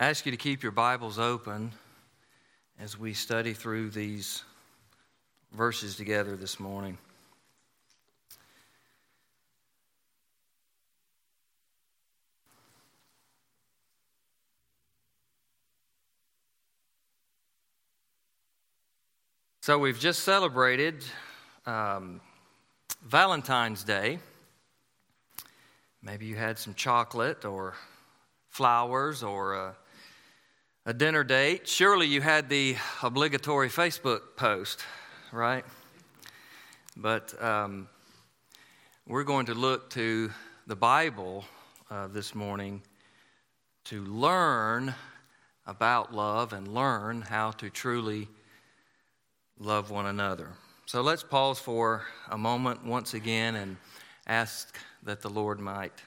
[0.00, 1.72] I ask you to keep your Bibles open
[2.78, 4.44] as we study through these
[5.50, 6.96] verses together this morning.
[19.62, 21.02] So, we've just celebrated
[21.66, 22.20] um,
[23.04, 24.20] Valentine's Day.
[26.04, 27.74] Maybe you had some chocolate or
[28.48, 29.76] flowers or a,
[30.88, 31.68] a dinner date.
[31.68, 34.86] Surely you had the obligatory Facebook post,
[35.32, 35.62] right?
[36.96, 37.90] But um,
[39.06, 40.30] we're going to look to
[40.66, 41.44] the Bible
[41.90, 42.80] uh, this morning
[43.84, 44.94] to learn
[45.66, 48.26] about love and learn how to truly
[49.58, 50.48] love one another.
[50.86, 53.76] So let's pause for a moment once again and
[54.26, 56.00] ask that the Lord might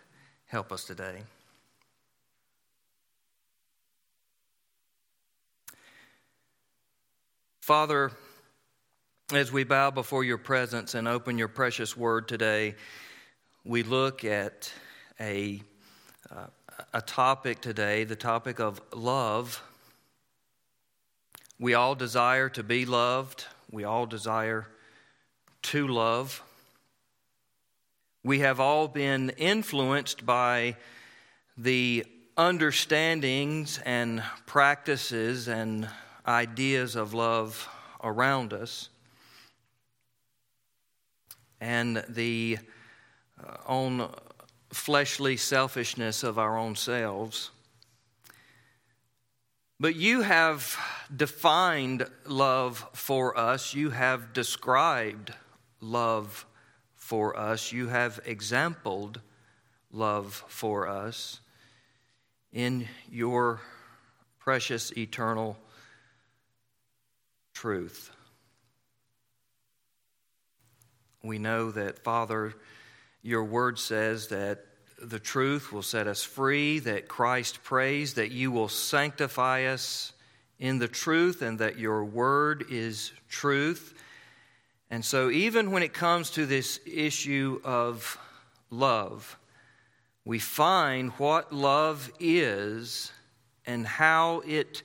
[0.47, 1.21] help us today.
[7.61, 8.11] Father,
[9.31, 12.73] as we bow before your presence and open your precious word today,
[13.63, 14.73] we look at
[15.19, 15.61] a,
[16.31, 16.47] uh,
[16.91, 19.61] a topic today, the topic of love.
[21.59, 24.67] We all desire to be loved, we all desire
[25.61, 26.41] to love.
[28.23, 30.77] We have all been influenced by
[31.55, 35.87] the understandings and practices and
[36.27, 37.67] ideas of love
[38.03, 38.89] around us
[41.59, 42.57] and the
[43.43, 44.09] uh, own
[44.71, 47.51] fleshly selfishness of our own selves.
[49.79, 50.77] But you have
[51.15, 53.73] defined love for us.
[53.73, 55.33] You have described
[55.79, 56.45] love
[56.95, 57.71] for us.
[57.71, 59.21] You have exampled
[59.91, 61.39] love for us
[62.53, 63.61] in your
[64.39, 65.57] precious eternal
[67.61, 68.09] truth.
[71.21, 72.55] We know that, Father,
[73.21, 74.65] your word says that
[74.99, 80.11] the truth will set us free, that Christ prays that you will sanctify us
[80.57, 83.93] in the truth, and that your word is truth.
[84.89, 88.17] And so, even when it comes to this issue of
[88.71, 89.37] love,
[90.25, 93.11] we find what love is
[93.67, 94.81] and how it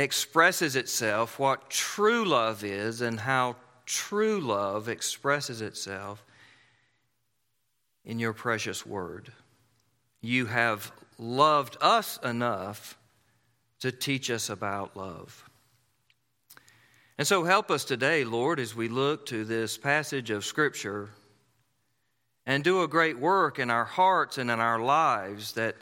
[0.00, 3.56] expresses itself, what true love is, and how
[3.86, 6.24] true love expresses itself
[8.04, 9.32] in your precious word.
[10.20, 12.98] You have loved us enough
[13.80, 15.48] to teach us about love.
[17.18, 21.10] And so help us today, Lord, as we look to this passage of Scripture
[22.46, 25.76] and do a great work in our hearts and in our lives that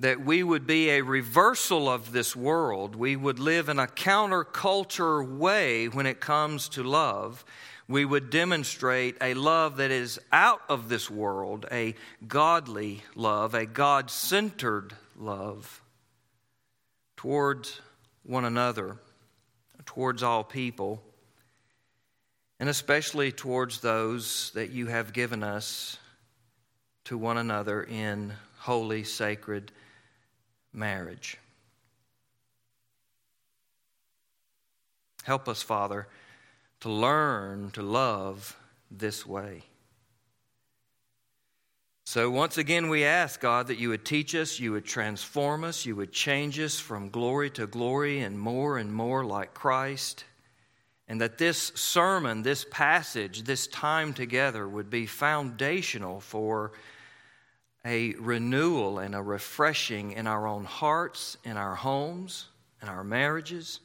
[0.00, 2.96] that we would be a reversal of this world.
[2.96, 7.44] We would live in a counterculture way when it comes to love.
[7.86, 11.94] We would demonstrate a love that is out of this world, a
[12.26, 15.82] godly love, a God centered love
[17.18, 17.82] towards
[18.22, 18.96] one another,
[19.84, 21.02] towards all people,
[22.58, 25.98] and especially towards those that you have given us
[27.04, 29.72] to one another in holy, sacred
[30.72, 31.36] marriage.
[35.24, 36.06] Help us, Father,
[36.80, 38.56] to learn to love
[38.90, 39.62] this way.
[42.04, 45.86] So, once again, we ask, God, that you would teach us, you would transform us,
[45.86, 50.24] you would change us from glory to glory and more and more like Christ.
[51.06, 56.72] And that this sermon, this passage, this time together would be foundational for
[57.84, 62.46] a renewal and a refreshing in our own hearts, in our homes,
[62.82, 63.80] in our marriages,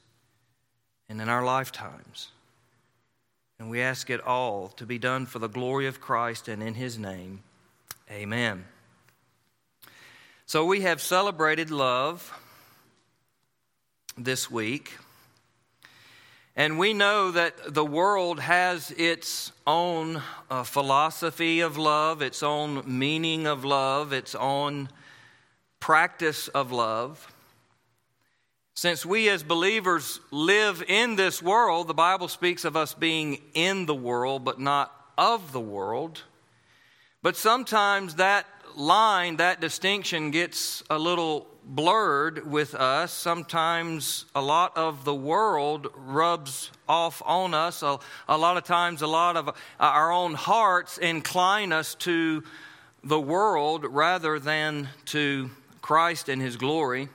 [1.08, 2.30] and in our lifetimes.
[3.58, 6.74] And we ask it all to be done for the glory of Christ and in
[6.74, 7.42] His name.
[8.12, 8.66] Amen.
[10.46, 12.38] So we have celebrated love
[14.18, 14.98] this week.
[16.58, 22.84] And we know that the world has its own uh, philosophy of love, its own
[22.86, 24.88] meaning of love, its own
[25.82, 27.34] practice of love.
[28.74, 33.86] Since we as believers live in this world, the Bible speaks of us being in
[33.86, 36.24] the world, but not of the world.
[37.22, 43.12] But sometimes that line, that distinction gets a little blurred with us.
[43.12, 47.82] Sometimes a lot of the world rubs off on us.
[47.82, 52.44] A, a, lot of times, a lot of our own hearts incline us to
[53.04, 55.50] the world rather than to
[55.82, 57.10] Christ and His glory.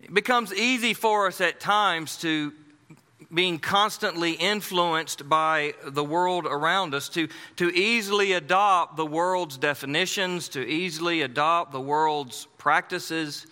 [0.00, 2.52] It becomes easy for us at times to
[3.32, 10.50] being constantly influenced by the world around us, to, to easily adopt the world's definitions,
[10.50, 13.44] to easily adopt the world's practices,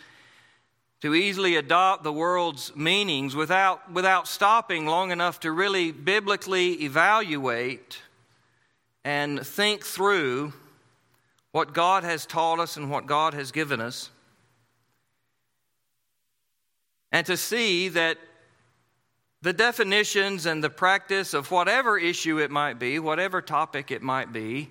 [1.01, 7.99] to easily adopt the world's meanings without, without stopping long enough to really biblically evaluate
[9.05, 10.53] and think through
[11.51, 14.11] what God has taught us and what God has given us.
[17.11, 18.17] And to see that
[19.43, 24.33] the definitions and the practice of whatever issue it might be, whatever topic it might
[24.33, 24.71] be,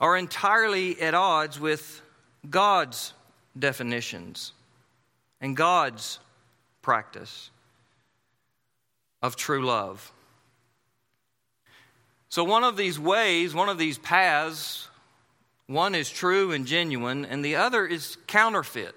[0.00, 2.00] are entirely at odds with
[2.48, 3.12] God's
[3.58, 4.52] definitions
[5.40, 6.18] and God's
[6.82, 7.50] practice
[9.22, 10.12] of true love.
[12.30, 14.88] So, one of these ways, one of these paths,
[15.66, 18.94] one is true and genuine, and the other is counterfeit.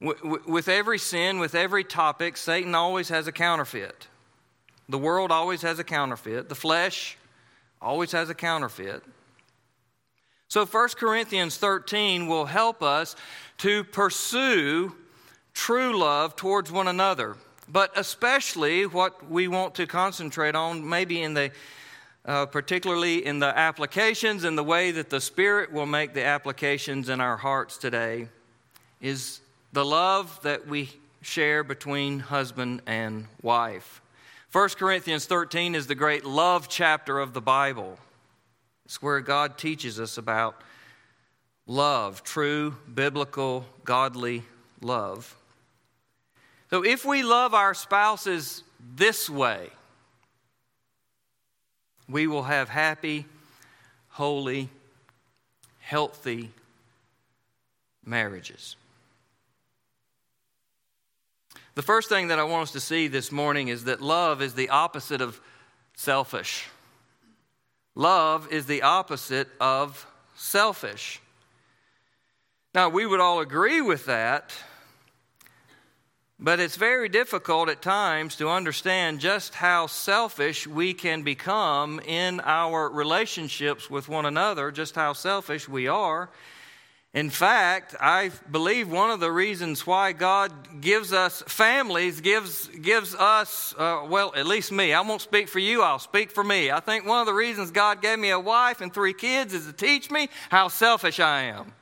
[0.00, 4.08] With every sin, with every topic, Satan always has a counterfeit.
[4.88, 6.48] The world always has a counterfeit.
[6.48, 7.16] The flesh
[7.80, 9.02] always has a counterfeit.
[10.54, 13.16] So 1 Corinthians 13 will help us
[13.58, 14.94] to pursue
[15.52, 17.34] true love towards one another,
[17.68, 21.50] but especially what we want to concentrate on, maybe in the
[22.24, 27.08] uh, particularly in the applications and the way that the Spirit will make the applications
[27.08, 28.28] in our hearts today,
[29.00, 29.40] is
[29.72, 30.88] the love that we
[31.20, 34.00] share between husband and wife.
[34.52, 37.98] 1 Corinthians 13 is the great love chapter of the Bible.
[38.84, 40.60] It's where God teaches us about
[41.66, 44.42] love, true, biblical, godly
[44.80, 45.36] love.
[46.70, 48.62] So if we love our spouses
[48.96, 49.70] this way,
[52.08, 53.24] we will have happy,
[54.10, 54.68] holy,
[55.80, 56.50] healthy
[58.04, 58.76] marriages.
[61.74, 64.54] The first thing that I want us to see this morning is that love is
[64.54, 65.40] the opposite of
[65.96, 66.68] selfish.
[67.94, 71.20] Love is the opposite of selfish.
[72.74, 74.52] Now, we would all agree with that,
[76.40, 82.40] but it's very difficult at times to understand just how selfish we can become in
[82.40, 86.30] our relationships with one another, just how selfish we are.
[87.14, 93.14] In fact, I believe one of the reasons why God gives us families, gives, gives
[93.14, 96.72] us, uh, well, at least me, I won't speak for you, I'll speak for me.
[96.72, 99.64] I think one of the reasons God gave me a wife and three kids is
[99.66, 101.72] to teach me how selfish I am,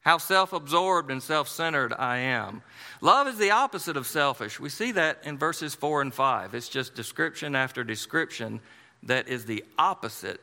[0.00, 2.62] how self absorbed and self centered I am.
[3.00, 4.58] Love is the opposite of selfish.
[4.58, 6.54] We see that in verses 4 and 5.
[6.54, 8.60] It's just description after description
[9.04, 10.40] that is the opposite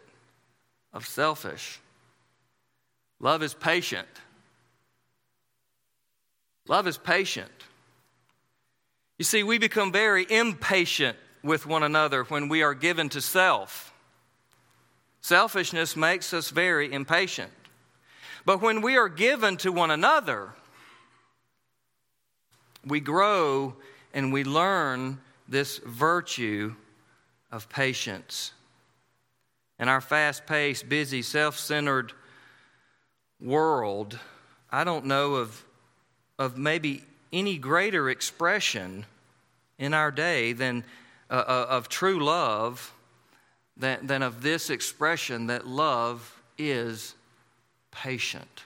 [0.93, 1.81] of selfish.
[3.19, 4.07] Love is patient.
[6.67, 7.51] Love is patient.
[9.17, 13.93] You see, we become very impatient with one another when we are given to self.
[15.21, 17.51] Selfishness makes us very impatient.
[18.45, 20.53] But when we are given to one another,
[22.85, 23.75] we grow
[24.13, 26.75] and we learn this virtue
[27.51, 28.53] of patience.
[29.79, 32.13] In our fast paced, busy, self centered
[33.41, 34.19] world,
[34.71, 35.63] I don't know of,
[36.37, 39.05] of maybe any greater expression
[39.77, 40.83] in our day than
[41.29, 42.93] uh, uh, of true love
[43.77, 47.15] than, than of this expression that love is
[47.91, 48.63] patient.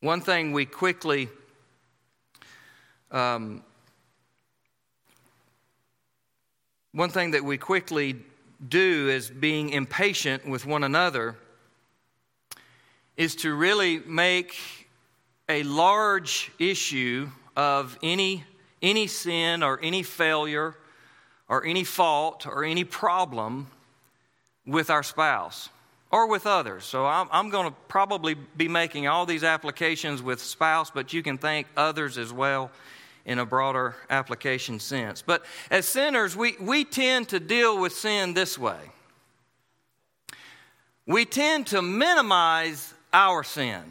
[0.00, 1.28] One thing we quickly
[3.10, 3.62] um,
[6.92, 8.16] one thing that we quickly
[8.68, 11.36] do is being impatient with one another
[13.18, 14.56] is to really make
[15.48, 18.44] a large issue of any,
[18.80, 20.76] any sin or any failure
[21.48, 23.66] or any fault or any problem
[24.64, 25.68] with our spouse
[26.12, 26.84] or with others.
[26.84, 31.22] So I'm, I'm going to probably be making all these applications with spouse, but you
[31.22, 32.70] can thank others as well
[33.26, 35.22] in a broader application sense.
[35.22, 38.78] But as sinners, we, we tend to deal with sin this way.
[41.04, 43.82] We tend to minimize our sin.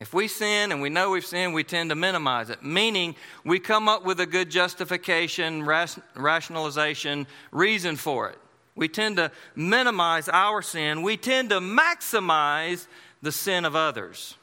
[0.00, 3.58] If we sin and we know we've sinned, we tend to minimize it, meaning we
[3.58, 8.38] come up with a good justification, rationalization, reason for it.
[8.76, 11.02] We tend to minimize our sin.
[11.02, 12.86] We tend to maximize
[13.22, 14.36] the sin of others.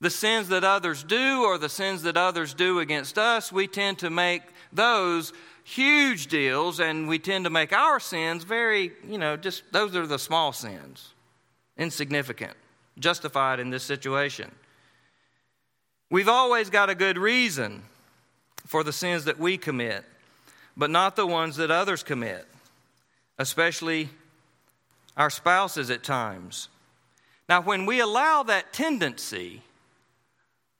[0.00, 3.98] The sins that others do or the sins that others do against us, we tend
[3.98, 4.42] to make
[4.72, 5.32] those
[5.62, 10.08] huge deals and we tend to make our sins very, you know, just those are
[10.08, 11.12] the small sins
[11.82, 12.54] insignificant.
[12.98, 14.50] justified in this situation.
[16.10, 17.82] We've always got a good reason
[18.66, 20.04] for the sins that we commit,
[20.76, 22.46] but not the ones that others commit,
[23.38, 24.10] especially
[25.16, 26.68] our spouses at times.
[27.48, 29.62] Now, when we allow that tendency,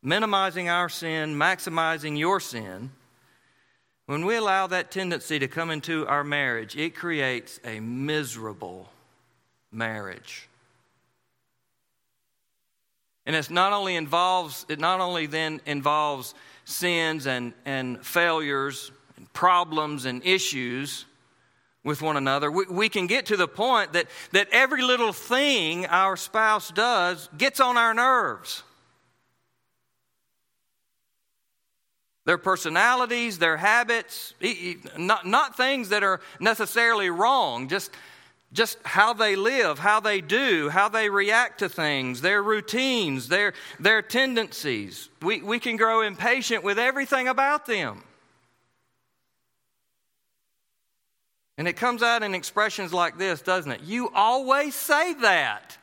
[0.02, 2.90] minimizing our sin, maximizing your sin,
[4.04, 8.90] when we allow that tendency to come into our marriage, it creates a miserable
[9.70, 10.48] marriage.
[13.24, 19.32] And it's not only involves, it not only then involves sins and, and failures and
[19.32, 21.06] problems and issues
[21.84, 25.86] with one another, we, we can get to the point that, that every little thing
[25.86, 28.62] our spouse does gets on our nerves.
[32.24, 34.34] Their personalities, their habits,
[34.96, 37.90] not, not things that are necessarily wrong, just
[38.52, 43.54] just how they live, how they do, how they react to things, their routines, their,
[43.80, 45.08] their tendencies.
[45.22, 48.04] We, we can grow impatient with everything about them.
[51.56, 53.82] And it comes out in expressions like this, doesn't it?
[53.82, 55.78] You always say that.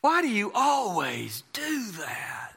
[0.00, 2.52] Why do you always do that?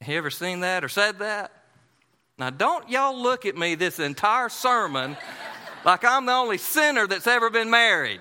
[0.00, 1.52] Have you ever seen that or said that?
[2.38, 5.16] Now, don't y'all look at me this entire sermon
[5.88, 8.20] like I'm the only sinner that's ever been married.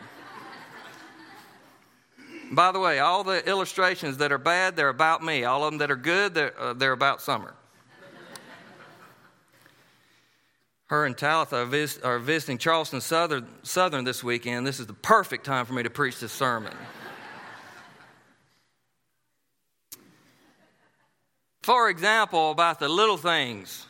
[2.49, 5.43] By the way, all the illustrations that are bad, they're about me.
[5.43, 7.53] All of them that are good, they're, uh, they're about Summer.
[10.85, 14.65] Her and Talitha are, vis- are visiting Charleston Southern, Southern this weekend.
[14.65, 16.71] This is the perfect time for me to preach this sermon.
[21.63, 23.87] For example, about the little things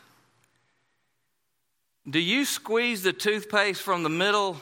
[2.09, 4.57] do you squeeze the toothpaste from the middle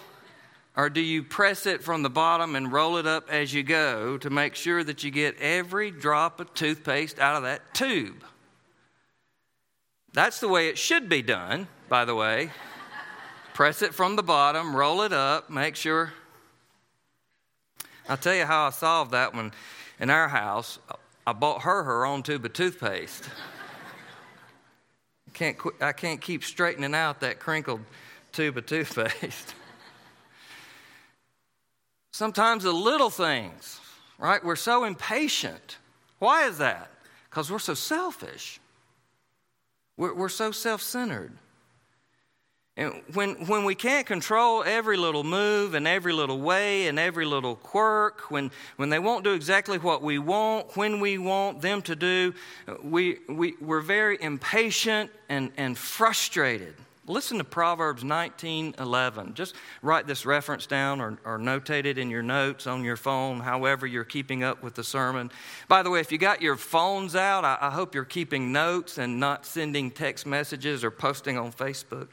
[0.76, 4.18] or do you press it from the bottom and roll it up as you go
[4.18, 8.24] to make sure that you get every drop of toothpaste out of that tube?
[10.12, 12.50] That's the way it should be done, by the way.
[13.54, 16.14] press it from the bottom, roll it up, make sure.
[18.10, 19.54] I'll tell you how I solved that one
[20.00, 20.80] in our house.
[21.28, 23.30] I bought her her own tube of toothpaste
[25.36, 27.82] can't, I can't keep straightening out that crinkled
[28.32, 29.54] tube of toothpaste.
[32.12, 33.82] Sometimes the little things,
[34.18, 34.44] right?
[34.44, 35.78] We're so impatient.
[36.20, 36.90] Why is that?
[37.30, 38.62] Because we're so selfish.
[39.98, 41.34] We're, we're so self centered.
[42.78, 47.26] And when, when we can't control every little move and every little way and every
[47.26, 51.82] little quirk, when, when they won't do exactly what we want, when we want them
[51.84, 52.34] to do,
[52.84, 56.76] we, we, we're very impatient and, and frustrated.
[57.08, 59.36] Listen to Proverbs 19:11.
[59.36, 59.54] Just
[59.84, 63.86] write this reference down or, or notate it in your notes on your phone, however
[63.86, 65.30] you're keeping up with the sermon.
[65.68, 68.98] By the way, if you got your phones out, I, I hope you're keeping notes
[68.98, 72.08] and not sending text messages or posting on Facebook.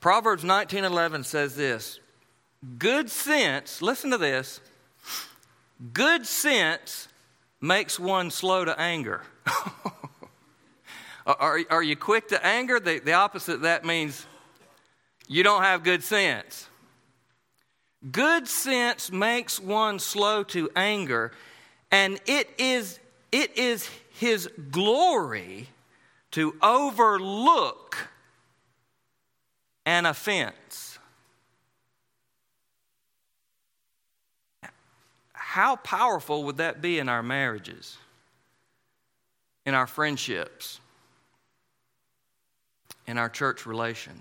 [0.00, 1.98] Proverbs 19:11 says this,
[2.78, 4.60] good sense, listen to this.
[5.92, 7.08] Good sense
[7.60, 9.22] makes one slow to anger.
[11.26, 12.80] are, are you quick to anger?
[12.80, 14.26] The, the opposite of that means
[15.26, 16.68] you don't have good sense.
[18.12, 21.32] Good sense makes one slow to anger,
[21.90, 23.00] and it is,
[23.32, 25.68] it is his glory
[26.32, 28.08] to overlook
[29.88, 30.98] an offense.
[35.32, 37.96] How powerful would that be in our marriages,
[39.64, 40.78] in our friendships,
[43.06, 44.20] in our church relations?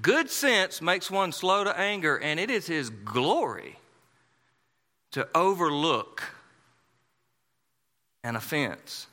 [0.00, 3.76] Good sense makes one slow to anger, and it is His glory
[5.10, 6.22] to overlook
[8.22, 9.08] an offense.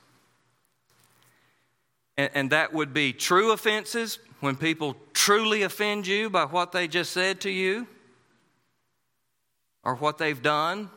[2.16, 6.88] And, and, that would be true offenses, when people truly offend you by what they
[6.88, 7.88] just said to you
[9.84, 10.90] or what they've done,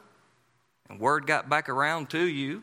[0.88, 2.62] and word got back around to you,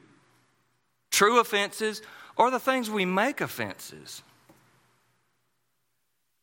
[1.10, 2.02] true offenses,
[2.36, 4.22] or the things we make offenses.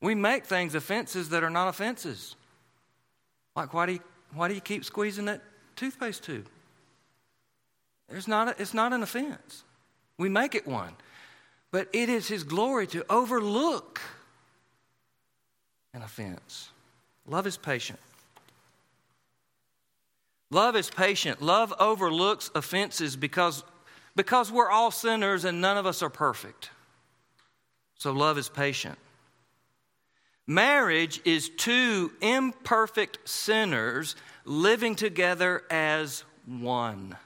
[0.01, 2.37] We make things offenses that are not offenses.
[3.55, 4.01] Like, why do you,
[4.35, 5.43] why do you keep squeezing that
[5.77, 6.49] toothpaste tube?
[8.09, 9.65] There's not a, it's not an offense.
[10.19, 10.95] We make it one.
[11.71, 14.01] But it is His glory to overlook
[16.05, 16.69] offense.
[17.27, 17.99] Love is patient.
[20.51, 21.43] Love is patient.
[21.43, 23.65] Love overlooks offenses because,
[24.15, 26.71] because we're all sinners and none of us are perfect.
[27.97, 28.99] So love is patient.
[30.47, 37.17] Marriage is two imperfect sinners living together as one.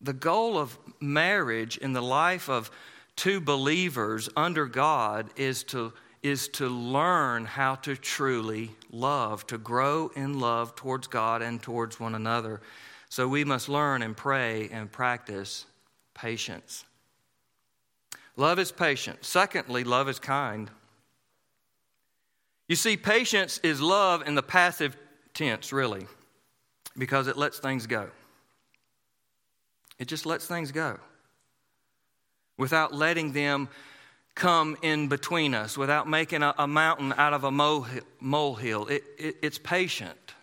[0.00, 2.70] The goal of marriage in the life of
[3.14, 10.10] two believers under God is to, is to learn how to truly love, to grow
[10.16, 12.60] in love towards God and towards one another.
[13.08, 15.64] So we must learn and pray and practice
[16.14, 16.84] patience.
[18.36, 19.24] Love is patient.
[19.24, 20.70] Secondly, love is kind.
[22.68, 24.96] You see, patience is love in the passive
[25.32, 26.06] tense, really,
[26.96, 28.08] because it lets things go.
[29.98, 30.98] It just lets things go
[32.56, 33.68] without letting them
[34.38, 38.86] come in between us, without making a, a mountain out of a molehill.
[38.86, 40.34] It, it, it's patient,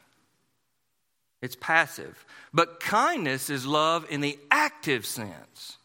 [1.41, 2.25] it's passive.
[2.53, 5.77] But kindness is love in the active sense.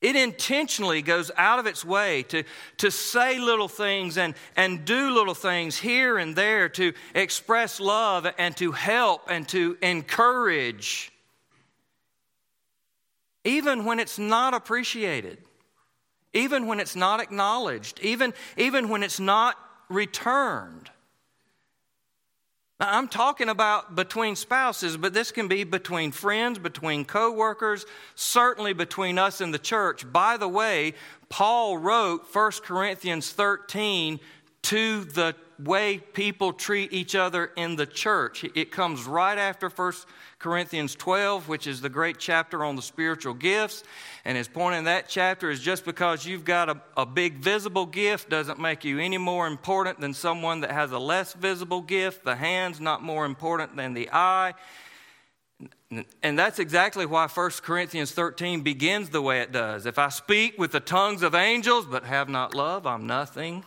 [0.00, 2.44] It intentionally goes out of its way to,
[2.78, 8.26] to say little things and, and do little things here and there to express love
[8.38, 11.12] and to help and to encourage,
[13.44, 15.38] even when it's not appreciated,
[16.32, 19.56] even when it's not acknowledged, even, even when it's not
[19.88, 20.90] returned.
[22.78, 27.84] Now, I'm talking about between spouses, but this can be between friends, between coworkers,
[28.14, 30.10] certainly between us and the church.
[30.10, 30.94] By the way,
[31.28, 34.18] Paul wrote 1 Corinthians 13
[34.62, 38.44] to the way people treat each other in the church.
[38.54, 39.92] It comes right after 1
[40.38, 43.84] Corinthians 12, which is the great chapter on the spiritual gifts.
[44.24, 47.86] And his point in that chapter is just because you've got a, a big visible
[47.86, 52.24] gift doesn't make you any more important than someone that has a less visible gift.
[52.24, 54.54] The hand's not more important than the eye.
[56.22, 59.86] And that's exactly why 1 Corinthians 13 begins the way it does.
[59.86, 63.64] If I speak with the tongues of angels but have not love, I'm nothing.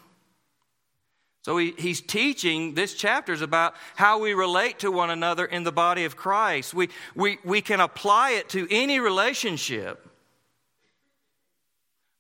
[1.43, 5.63] So he, he's teaching, this chapter is about how we relate to one another in
[5.63, 6.73] the body of Christ.
[6.73, 10.07] We, we, we can apply it to any relationship.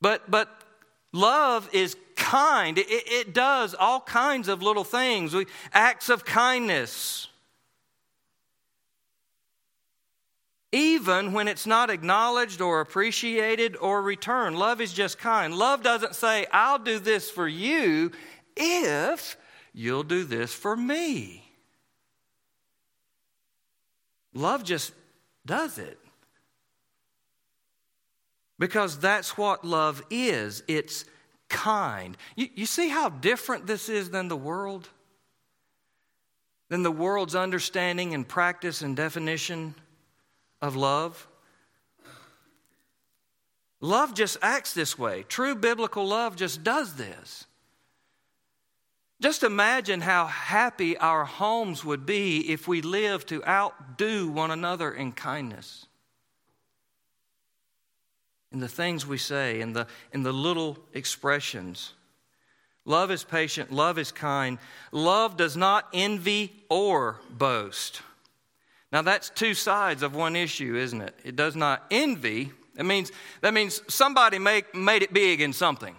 [0.01, 0.49] But, but
[1.13, 7.29] love is kind, it, it does all kinds of little things, we, acts of kindness.
[10.73, 15.53] Even when it's not acknowledged or appreciated or returned, love is just kind.
[15.53, 18.11] Love doesn't say, I'll do this for you
[18.55, 19.37] if
[19.73, 21.43] you'll do this for me.
[24.33, 24.93] Love just
[25.45, 25.99] does it.
[28.59, 31.05] Because that's what love is it's
[31.49, 32.17] kind.
[32.35, 34.89] You, you see how different this is than the world?
[36.69, 39.75] Than the world's understanding and practice and definition
[40.61, 41.27] of love?
[43.81, 45.23] Love just acts this way.
[45.27, 47.45] True biblical love just does this.
[49.23, 54.91] Just imagine how happy our homes would be if we lived to outdo one another
[54.91, 55.85] in kindness.
[58.51, 61.93] In the things we say, in the, in the little expressions.
[62.83, 64.57] Love is patient, love is kind.
[64.91, 68.01] Love does not envy or boast.
[68.91, 71.17] Now that's two sides of one issue, isn't it?
[71.23, 72.51] It does not envy.
[72.75, 73.09] That means,
[73.39, 75.95] that means somebody make, made it big in something.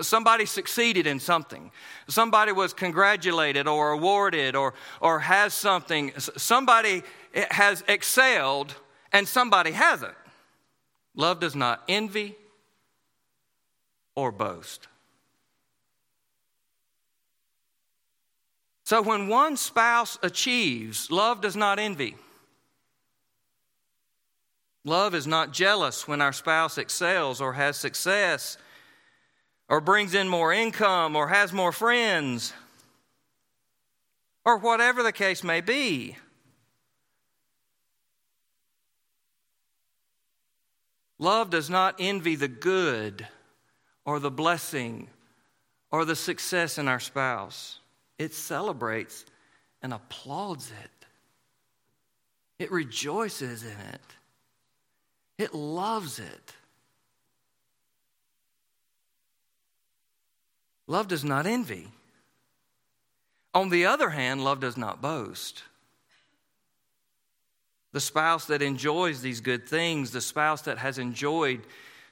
[0.00, 1.70] Somebody succeeded in something.
[2.08, 6.12] Somebody was congratulated or awarded or, or has something.
[6.18, 7.02] Somebody
[7.50, 8.74] has excelled
[9.12, 10.14] and somebody hasn't.
[11.14, 12.36] Love does not envy
[14.14, 14.88] or boast.
[18.84, 22.16] So when one spouse achieves, love does not envy.
[24.84, 28.56] Love is not jealous when our spouse excels or has success
[29.72, 32.52] or brings in more income or has more friends
[34.44, 36.14] or whatever the case may be.
[41.18, 43.26] Love does not envy the good
[44.04, 45.08] or the blessing
[45.90, 47.78] or the success in our spouse.
[48.18, 49.24] It celebrates
[49.80, 51.06] and applauds it.
[52.58, 54.02] It rejoices in it.
[55.38, 56.56] It loves it.
[60.92, 61.88] Love does not envy.
[63.54, 65.62] On the other hand, love does not boast.
[67.92, 71.62] The spouse that enjoys these good things, the spouse that has enjoyed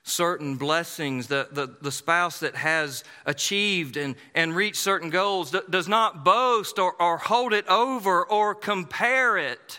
[0.03, 5.87] certain blessings, the, the, the spouse that has achieved and, and reached certain goals, does
[5.87, 9.79] not boast or, or hold it over or compare it.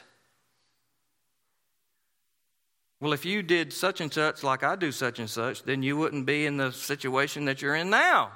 [2.99, 5.97] Well, if you did such and such like I do such and such, then you
[5.97, 8.33] wouldn't be in the situation that you're in now.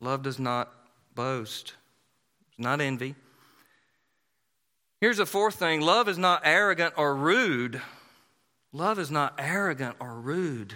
[0.00, 0.72] Love does not
[1.14, 1.74] boast,
[2.48, 3.14] it's not envy.
[5.00, 7.80] Here's the fourth thing love is not arrogant or rude.
[8.72, 10.74] Love is not arrogant or rude.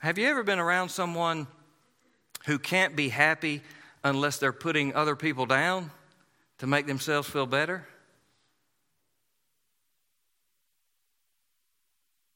[0.00, 1.46] Have you ever been around someone
[2.46, 3.62] who can't be happy
[4.04, 5.90] unless they're putting other people down
[6.58, 7.86] to make themselves feel better?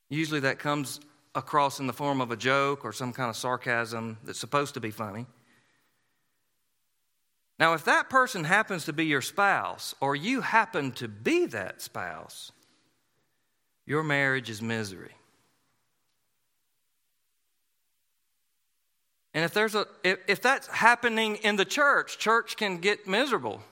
[0.09, 1.01] Usually that comes
[1.35, 4.81] across in the form of a joke or some kind of sarcasm that's supposed to
[4.81, 5.27] be funny.
[7.59, 11.81] Now, if that person happens to be your spouse, or you happen to be that
[11.81, 12.51] spouse,
[13.87, 15.13] your marriage is misery.
[19.35, 23.63] And if there's a if, if that's happening in the church, church can get miserable.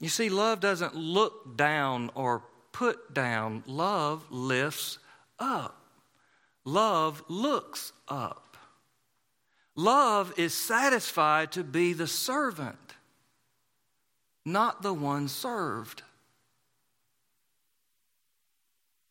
[0.00, 3.62] You see, love doesn't look down or put down.
[3.66, 4.98] Love lifts
[5.38, 5.80] up.
[6.64, 8.56] Love looks up.
[9.74, 12.94] Love is satisfied to be the servant,
[14.44, 16.02] not the one served.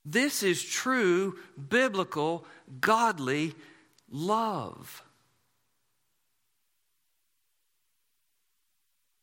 [0.04, 1.38] This is true
[1.70, 2.46] biblical,
[2.82, 3.56] godly
[4.12, 5.04] love.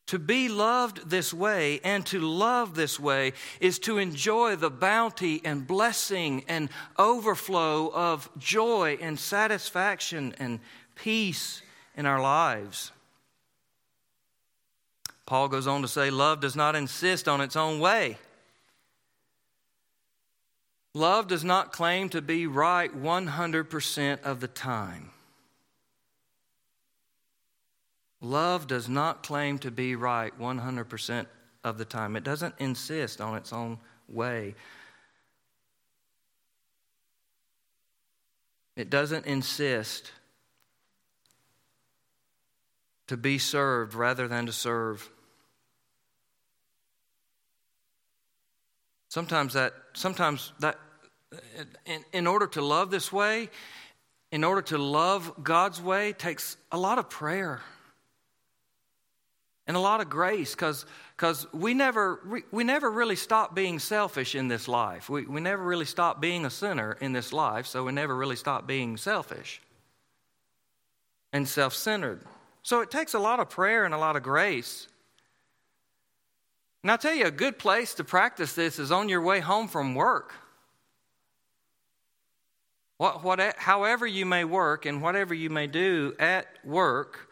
[0.08, 5.40] To be loved this way and to love this way is to enjoy the bounty
[5.44, 10.60] and blessing and overflow of joy and satisfaction and
[10.94, 11.62] peace
[11.96, 12.92] in our lives.
[15.24, 18.18] Paul goes on to say, Love does not insist on its own way.
[20.92, 25.13] Love does not claim to be right 100% of the time.
[28.24, 31.26] Love does not claim to be right 100%
[31.62, 32.16] of the time.
[32.16, 34.54] It doesn't insist on its own way.
[38.76, 40.10] It doesn't insist
[43.08, 45.06] to be served rather than to serve.
[49.10, 50.78] Sometimes that, sometimes that,
[51.84, 53.50] in, in order to love this way,
[54.32, 57.60] in order to love God's way, takes a lot of prayer
[59.66, 64.34] and a lot of grace because because we never we, never really stop being selfish
[64.34, 67.84] in this life we, we never really stop being a sinner in this life so
[67.84, 69.62] we never really stop being selfish
[71.32, 72.20] and self-centered
[72.64, 74.88] so it takes a lot of prayer and a lot of grace.
[76.82, 79.68] And I'll tell you, a good place to practice this is on your way home
[79.68, 80.32] from work.
[82.96, 87.28] What, what, however, you may work and whatever you may do at work,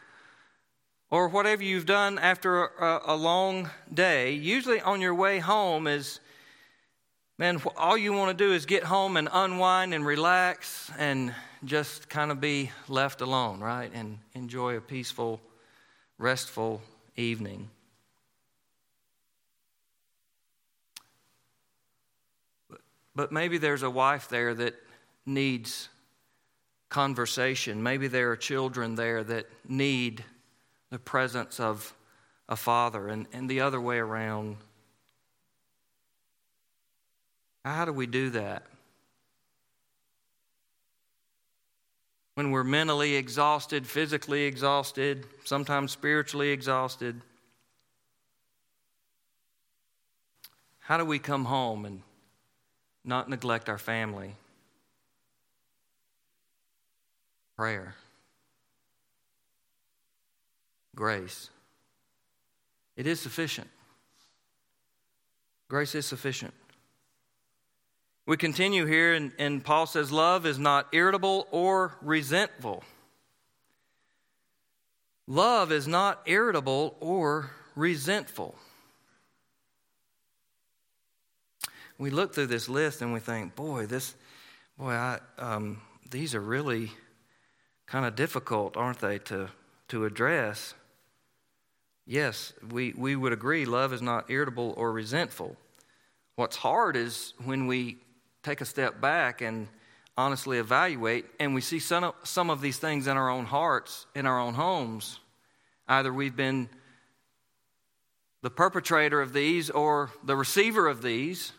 [1.13, 6.19] or whatever you've done after a, a long day, usually on your way home is
[7.37, 11.31] man, all you want to do is get home and unwind and relax and
[11.65, 13.91] just kind of be left alone, right?
[13.93, 15.39] And enjoy a peaceful,
[16.17, 16.81] restful
[17.15, 17.69] evening.
[23.15, 24.73] But maybe there's a wife there that
[25.27, 25.89] needs
[26.89, 27.83] conversation.
[27.83, 30.23] Maybe there are children there that need
[30.93, 31.93] the presence of
[32.47, 34.57] a father, and, and the other way around.
[37.65, 38.63] How do we do that?
[42.35, 47.21] when we're mentally exhausted, physically exhausted, sometimes spiritually exhausted?
[50.79, 52.01] How do we come home and
[53.05, 54.35] not neglect our family?
[57.55, 57.93] Prayer,
[60.95, 61.49] grace.
[62.95, 63.69] It is sufficient.
[65.67, 66.53] Grace is sufficient.
[68.25, 72.83] We continue here, and, and Paul says, Love is not irritable or resentful.
[75.27, 78.55] Love is not irritable or resentful.
[81.97, 84.15] We look through this list and we think, boy, this,
[84.77, 86.91] boy, I, um, these are really
[87.85, 89.49] kind of difficult, aren't they, to,
[89.89, 90.73] to address?
[92.05, 95.55] Yes, we, we would agree love is not irritable or resentful.
[96.35, 97.97] What's hard is when we
[98.41, 99.67] take a step back and
[100.17, 104.05] honestly evaluate, and we see some of, some of these things in our own hearts,
[104.15, 105.19] in our own homes.
[105.87, 106.69] Either we've been
[108.41, 111.53] the perpetrator of these or the receiver of these.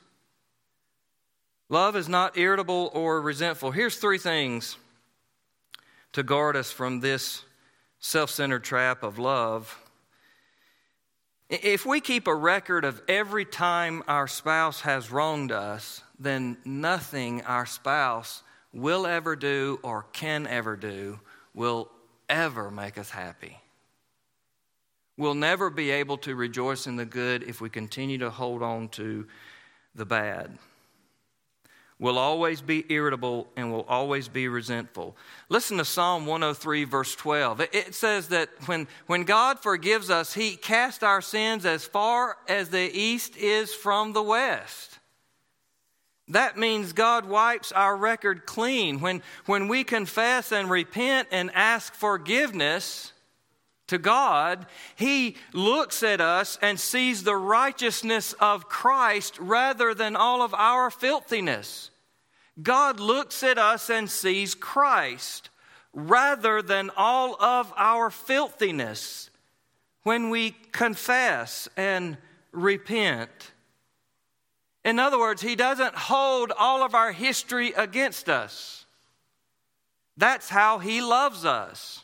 [1.70, 3.70] Love is not irritable or resentful.
[3.70, 4.76] Here's three things
[6.12, 7.42] to guard us from this
[7.98, 9.80] self centered trap of love.
[11.50, 17.42] If we keep a record of every time our spouse has wronged us, then nothing
[17.42, 21.20] our spouse will ever do or can ever do
[21.54, 21.90] will
[22.28, 23.58] ever make us happy.
[25.16, 28.88] We'll never be able to rejoice in the good if we continue to hold on
[28.90, 29.26] to
[29.94, 30.58] the bad.
[32.04, 35.16] We'll always be irritable and will always be resentful.
[35.48, 37.62] Listen to Psalm 103, verse 12.
[37.72, 42.68] It says that when, when God forgives us, He casts our sins as far as
[42.68, 44.98] the east is from the west.
[46.28, 49.00] That means God wipes our record clean.
[49.00, 53.14] When, when we confess and repent and ask forgiveness,
[53.86, 60.42] to God, He looks at us and sees the righteousness of Christ rather than all
[60.42, 61.90] of our filthiness.
[62.62, 65.50] God looks at us and sees Christ
[65.92, 69.30] rather than all of our filthiness
[70.02, 72.16] when we confess and
[72.52, 73.52] repent.
[74.84, 78.84] In other words, He doesn't hold all of our history against us.
[80.16, 82.03] That's how He loves us.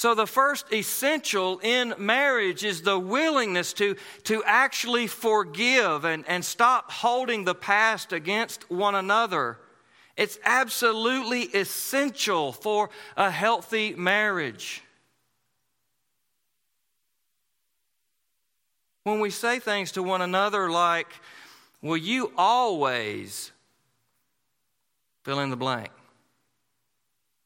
[0.00, 6.42] So, the first essential in marriage is the willingness to, to actually forgive and, and
[6.42, 9.58] stop holding the past against one another.
[10.16, 14.82] It's absolutely essential for a healthy marriage.
[19.04, 21.08] When we say things to one another like,
[21.82, 23.52] Will you always
[25.24, 25.90] fill in the blank?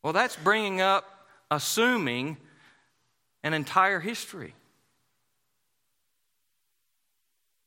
[0.05, 2.37] Well, that's bringing up assuming
[3.44, 4.54] an entire history.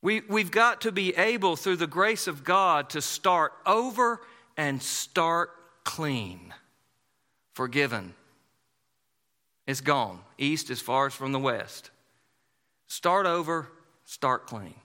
[0.02, 4.22] We, we've got to be able, through the grace of God, to start over
[4.58, 5.52] and start
[5.84, 6.54] clean,
[7.54, 8.14] forgiven.
[9.68, 11.92] It's gone, east as far as from the west.
[12.88, 13.68] Start over,
[14.06, 14.76] start clean.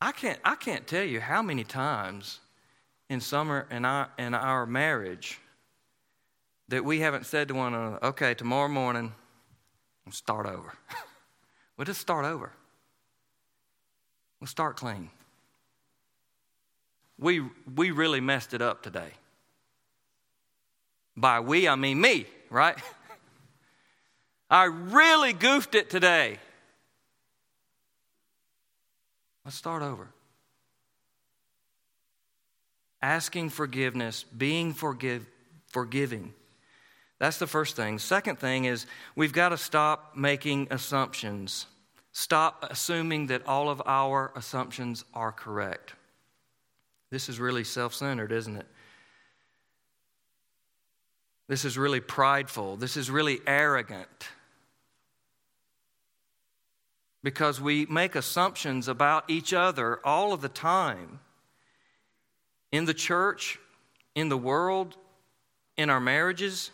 [0.00, 2.40] I can't, I can't tell you how many times
[3.08, 5.38] in summer in our, in our marriage
[6.72, 9.12] that we haven't said to one another, okay, tomorrow morning,
[10.06, 10.72] we'll start over.
[11.76, 12.50] we'll just start over.
[14.40, 15.10] We'll start clean.
[17.18, 19.10] We, we really messed it up today.
[21.14, 22.78] By we, I mean me, right?
[24.50, 26.38] I really goofed it today.
[29.44, 30.08] Let's start over
[33.02, 35.26] asking forgiveness, being forgive,
[35.66, 36.32] forgiving.
[37.22, 38.00] That's the first thing.
[38.00, 41.66] Second thing is we've got to stop making assumptions.
[42.10, 45.94] Stop assuming that all of our assumptions are correct.
[47.10, 48.66] This is really self centered, isn't it?
[51.46, 52.76] This is really prideful.
[52.76, 54.28] This is really arrogant.
[57.22, 61.20] Because we make assumptions about each other all of the time
[62.72, 63.60] in the church,
[64.16, 64.96] in the world,
[65.76, 66.72] in our marriages.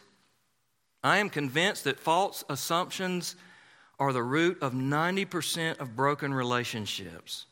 [1.02, 3.36] I am convinced that false assumptions
[3.98, 7.46] are the root of 90% of broken relationships.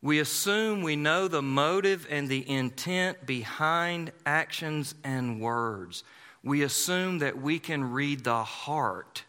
[0.00, 6.04] We assume we know the motive and the intent behind actions and words.
[6.44, 9.24] We assume that we can read the heart.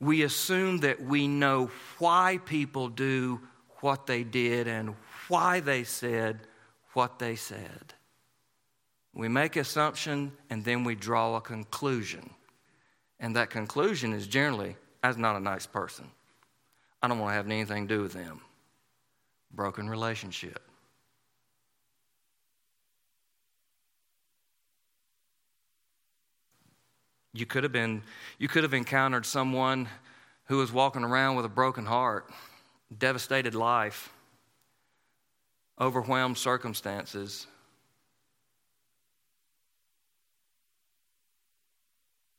[0.00, 3.40] We assume that we know why people do
[3.80, 4.94] what they did and
[5.28, 6.40] why they said
[6.94, 7.94] what they said.
[9.12, 12.30] We make assumption and then we draw a conclusion.
[13.20, 16.06] And that conclusion is generally, that's not a nice person.
[17.02, 18.40] I don't want to have anything to do with them.
[19.52, 20.62] Broken relationship.
[27.32, 28.02] You could have been,
[28.38, 29.88] you could have encountered someone
[30.46, 32.30] who was walking around with a broken heart,
[32.98, 34.12] devastated life,
[35.80, 37.46] overwhelmed circumstances,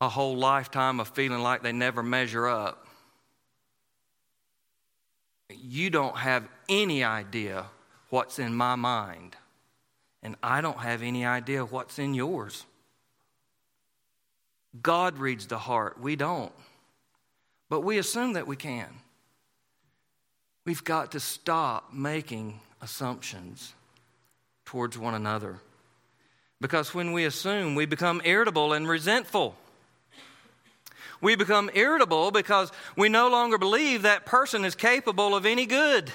[0.01, 2.87] a whole lifetime of feeling like they never measure up.
[5.49, 7.65] You don't have any idea
[8.09, 9.35] what's in my mind,
[10.23, 12.65] and I don't have any idea what's in yours.
[14.81, 16.53] God reads the heart, we don't.
[17.69, 18.87] But we assume that we can.
[20.65, 23.73] We've got to stop making assumptions
[24.65, 25.59] towards one another.
[26.61, 29.55] Because when we assume, we become irritable and resentful.
[31.21, 36.11] We become irritable because we no longer believe that person is capable of any good.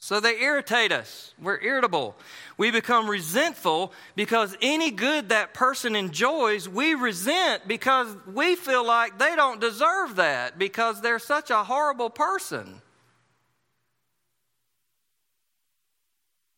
[0.00, 1.34] So they irritate us.
[1.40, 2.16] We're irritable.
[2.56, 9.18] We become resentful because any good that person enjoys, we resent because we feel like
[9.18, 12.80] they don't deserve that because they're such a horrible person.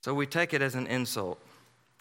[0.02, 1.38] So we take it as an insult.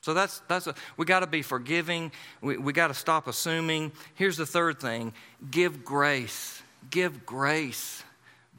[0.09, 2.11] So that's, that's a, we got to be forgiving.
[2.41, 3.91] We, we got to stop assuming.
[4.15, 5.13] Here's the third thing
[5.51, 6.63] give grace.
[6.89, 8.03] Give grace.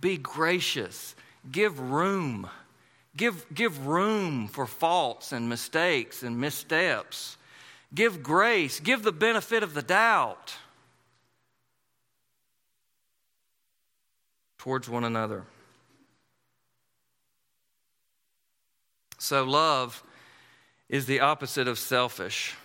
[0.01, 1.17] Be gracious.
[1.51, 2.49] Give room.
[3.17, 7.37] Give, give room for faults and mistakes and missteps.
[7.93, 8.79] Give grace.
[8.79, 10.55] Give the benefit of the doubt
[14.57, 15.43] towards one another.
[19.19, 20.05] So, love
[20.91, 22.57] is the opposite of selfish.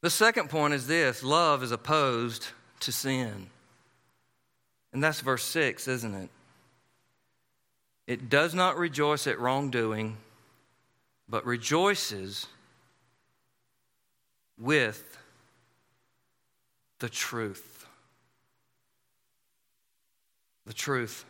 [0.00, 2.46] The second point is this love is opposed
[2.80, 3.50] to sin.
[4.92, 6.30] And that's verse 6, isn't it?
[8.06, 10.16] It does not rejoice at wrongdoing,
[11.28, 12.46] but rejoices
[14.56, 15.18] with
[17.00, 17.86] the truth.
[20.64, 21.24] The truth.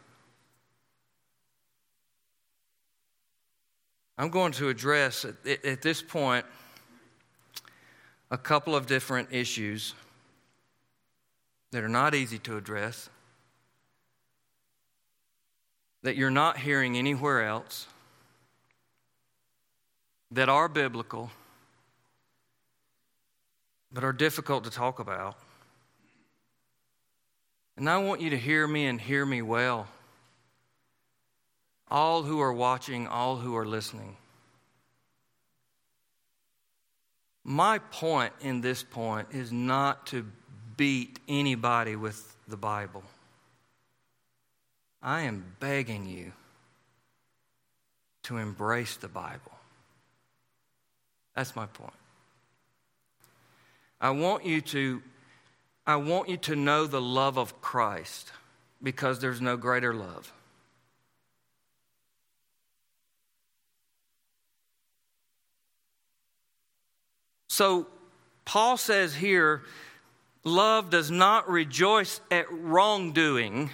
[4.17, 6.47] I'm going to address at, at this point
[8.31, 9.95] a couple of different issues
[11.73, 13.11] that are not easy to address,
[16.03, 17.89] that you're not hearing anywhere else,
[20.31, 21.31] that are biblical,
[23.93, 25.37] but are difficult to talk about.
[27.77, 29.89] And I want you to hear me and hear me well
[31.95, 34.17] all who are watching, all who are listening.
[37.45, 40.27] My point in this point is not to
[40.77, 43.05] beat anybody with the Bible.
[45.05, 46.33] I am begging you
[48.25, 49.53] to embrace the Bible.
[51.37, 51.93] That's my point.
[54.01, 55.01] I want you to
[55.87, 58.33] I want you to know the love of Christ
[58.83, 60.33] because there's no greater love.
[67.55, 67.87] So,
[68.45, 69.63] Paul says here,
[70.43, 73.71] love does not rejoice at wrongdoing,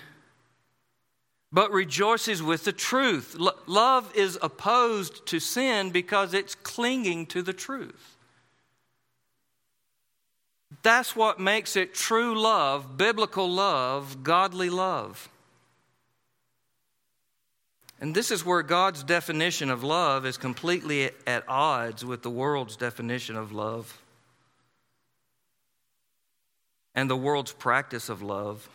[1.51, 3.39] but rejoices with the truth.
[3.41, 8.19] L- love is opposed to sin because it's clinging to the truth.
[10.83, 15.31] That's what makes it true love, biblical love, godly love.
[18.01, 22.77] And this is where God's definition of love is completely at odds with the world's
[22.77, 24.01] definition of love
[26.95, 28.69] and the world's practice of love.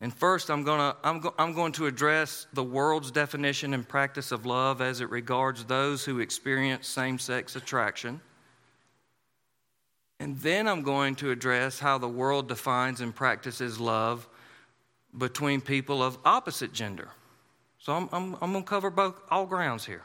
[0.00, 4.32] And first, I'm, gonna, I'm, go, I'm going to address the world's definition and practice
[4.32, 8.22] of love as it regards those who experience same sex attraction.
[10.18, 14.26] And then I'm going to address how the world defines and practices love
[15.16, 17.08] between people of opposite gender.
[17.78, 20.02] So I'm, I'm, I'm going to cover both, all grounds here.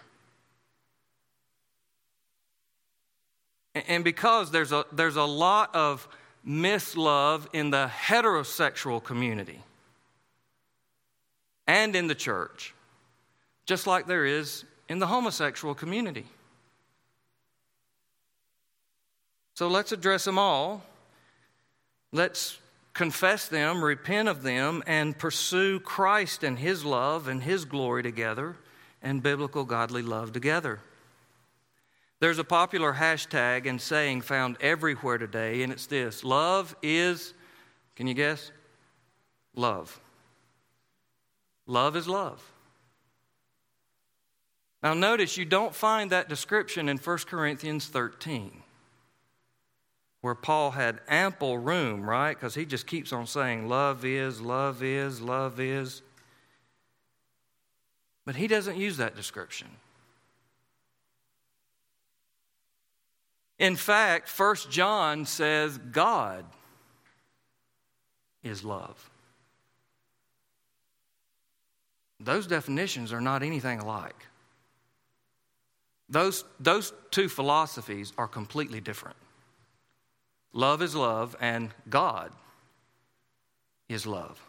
[3.88, 6.08] And because there's a, there's a lot of
[6.48, 9.60] mislove in the heterosexual community
[11.68, 12.74] and in the church,
[13.66, 16.26] just like there is in the homosexual community.
[19.56, 20.84] So let's address them all.
[22.12, 22.60] Let's
[22.96, 28.56] confess them, repent of them, and pursue Christ and His love and His glory together
[29.04, 30.80] and biblical godly love together.
[32.22, 37.34] There's a popular hashtag and saying found everywhere today, and it's this love is,
[37.96, 38.52] can you guess?
[39.54, 40.00] Love.
[41.68, 42.42] Love is love.
[44.82, 48.62] Now, notice you don't find that description in 1 Corinthians 13
[50.26, 52.34] where Paul had ample room, right?
[52.34, 56.02] Because he just keeps on saying, love is, love is, love is.
[58.26, 59.68] But he doesn't use that description.
[63.60, 66.44] In fact, First John says God
[68.42, 69.12] is love.
[72.20, 74.26] Those definitions are not anything alike.
[76.10, 79.18] Those, those two philosophies are completely different.
[80.56, 82.32] Love is love, and God
[83.90, 84.42] is love.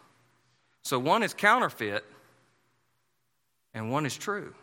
[0.83, 2.05] So one is counterfeit,
[3.75, 4.55] and one is true.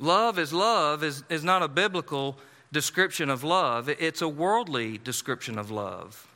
[0.00, 2.36] Love is love is, is not a biblical
[2.72, 6.26] description of love, it's a worldly description of love.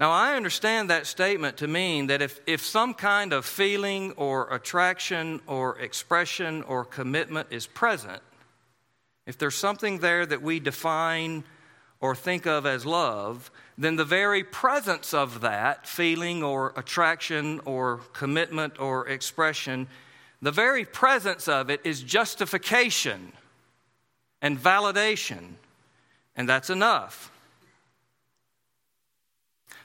[0.00, 4.52] Now, I understand that statement to mean that if, if some kind of feeling or
[4.52, 8.20] attraction or expression or commitment is present,
[9.26, 11.44] if there's something there that we define
[12.00, 17.98] or think of as love, then the very presence of that feeling or attraction or
[18.12, 19.86] commitment or expression,
[20.42, 23.32] the very presence of it is justification
[24.42, 25.54] and validation,
[26.36, 27.30] and that's enough.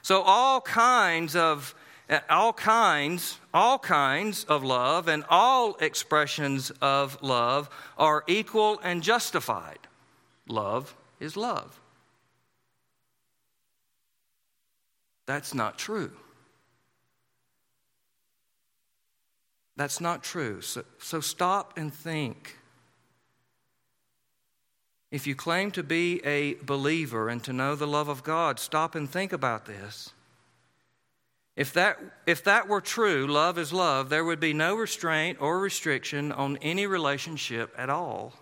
[0.02, 1.74] So, all kinds of
[2.10, 9.00] uh, all kinds, all kinds of love and all expressions of love are equal and
[9.00, 9.78] justified.
[10.48, 11.80] Love is love.
[15.26, 16.10] That's not true.
[19.76, 20.60] That's not true.
[20.62, 22.58] So, so stop and think.
[25.10, 28.94] If you claim to be a believer and to know the love of God, stop
[28.94, 30.12] and think about this.
[31.56, 35.58] If that, if that were true, love is love, there would be no restraint or
[35.58, 38.34] restriction on any relationship at all.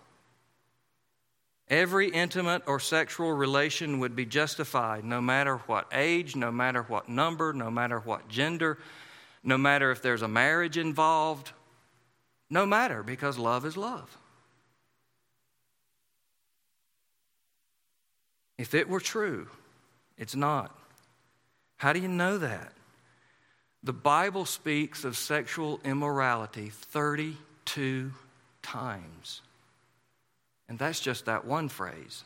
[1.71, 7.09] Every intimate or sexual relation would be justified no matter what age, no matter what
[7.09, 8.79] number, no matter what gender,
[9.43, 11.53] no matter if there's a marriage involved,
[12.51, 14.17] no matter, because love is love.
[18.59, 19.49] If it were true,
[20.19, 20.77] it's not.
[21.77, 22.73] How do you know that?
[23.85, 28.13] The Bible speaks of sexual immorality 32
[28.61, 29.41] times.
[30.69, 32.25] And that's just that one phrase.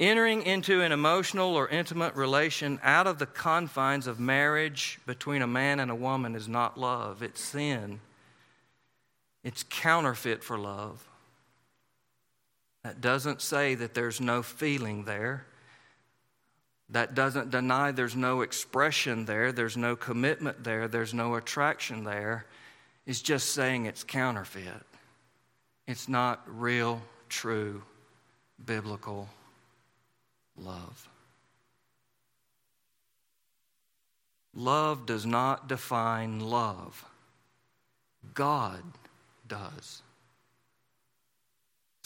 [0.00, 5.46] Entering into an emotional or intimate relation out of the confines of marriage between a
[5.46, 8.00] man and a woman is not love, it's sin.
[9.44, 11.06] It's counterfeit for love.
[12.84, 15.46] That doesn't say that there's no feeling there.
[16.90, 22.46] That doesn't deny there's no expression there, there's no commitment there, there's no attraction there.
[23.06, 24.84] It's just saying it's counterfeit.
[25.86, 27.82] It's not real, true,
[28.64, 29.28] biblical
[30.56, 31.08] love.
[34.54, 37.04] Love does not define love,
[38.34, 38.82] God
[39.46, 40.02] does.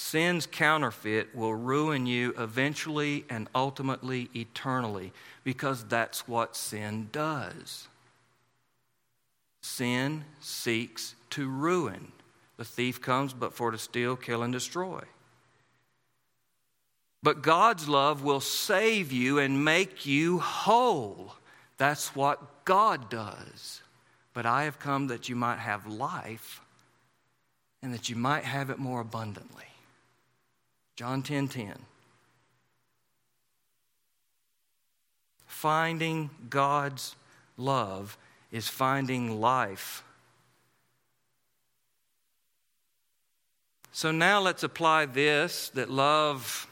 [0.02, 5.12] Sin's counterfeit will ruin you eventually and ultimately eternally
[5.44, 7.86] because that's what sin does.
[9.62, 12.10] Sin seeks to ruin.
[12.56, 15.02] The thief comes but for to steal, kill, and destroy.
[17.22, 21.36] But God's love will save you and make you whole.
[21.78, 23.80] That's what God does.
[24.34, 26.60] But I have come that you might have life
[27.82, 29.71] and that you might have it more abundantly.
[30.96, 31.72] John 10 10.
[35.46, 37.14] Finding God's
[37.56, 38.16] love
[38.50, 40.02] is finding life.
[43.92, 46.66] So now let's apply this that love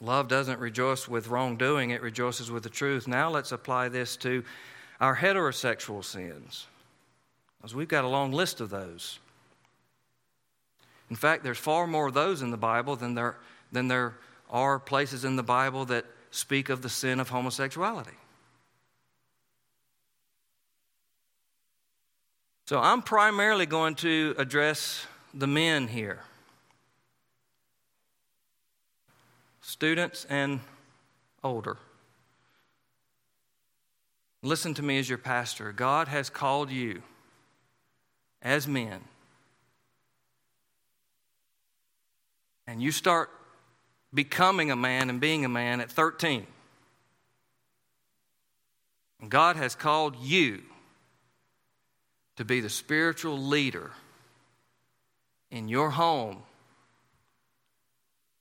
[0.00, 3.06] love doesn't rejoice with wrongdoing, it rejoices with the truth.
[3.06, 4.42] Now let's apply this to
[5.00, 6.66] our heterosexual sins.
[7.58, 9.18] Because we've got a long list of those.
[11.10, 13.36] In fact, there's far more of those in the Bible than there,
[13.72, 14.14] than there
[14.48, 18.16] are places in the Bible that speak of the sin of homosexuality.
[22.66, 25.04] So I'm primarily going to address
[25.34, 26.20] the men here
[29.60, 30.60] students and
[31.44, 31.76] older.
[34.42, 35.72] Listen to me as your pastor.
[35.72, 37.02] God has called you
[38.42, 39.00] as men
[42.70, 43.30] and you start
[44.14, 46.46] becoming a man and being a man at 13.
[49.20, 50.62] And God has called you
[52.36, 53.90] to be the spiritual leader
[55.50, 56.44] in your home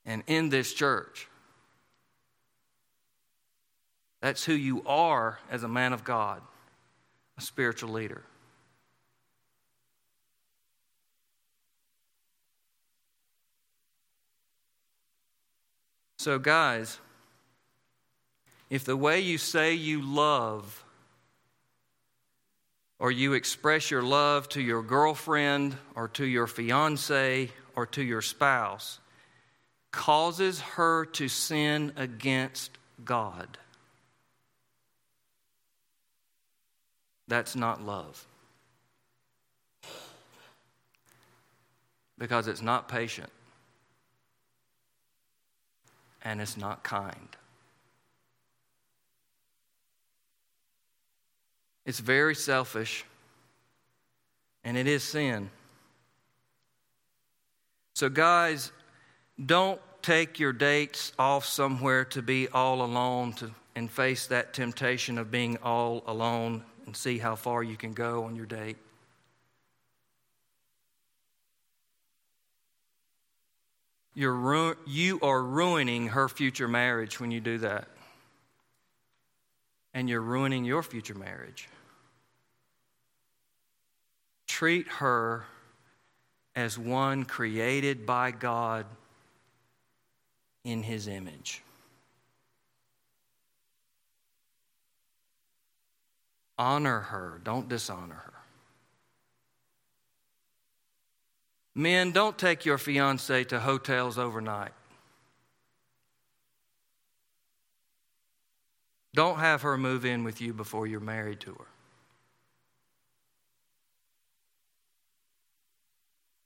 [0.05, 1.27] and in this church.
[4.21, 6.43] That's who you are as a man of God,
[7.35, 8.21] a spiritual leader.
[16.19, 16.99] So, guys,
[18.69, 20.83] if the way you say you love
[22.99, 28.21] or you express your love to your girlfriend or to your fiance or to your
[28.21, 28.99] spouse
[29.91, 32.71] causes her to sin against
[33.05, 33.57] God,
[37.29, 38.25] that's not love.
[42.17, 43.31] Because it's not patient
[46.23, 47.35] and it's not kind.
[51.85, 53.05] It's very selfish
[54.63, 55.49] and it is sin.
[57.93, 58.71] So, guys,
[59.43, 65.17] don't take your dates off somewhere to be all alone to, and face that temptation
[65.17, 68.77] of being all alone and see how far you can go on your date.
[74.13, 77.87] You're ru- you are ruining her future marriage when you do that.
[79.93, 81.67] And you're ruining your future marriage.
[84.47, 85.45] Treat her
[86.55, 88.85] as one created by God
[90.63, 91.61] in his image.
[96.57, 98.38] Honor her, don't dishonor her.
[101.79, 104.73] Men, don't take your fiance to hotels overnight.
[109.13, 111.67] Don't have her move in with you before you're married to her.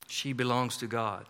[0.07, 1.25] She belongs to God.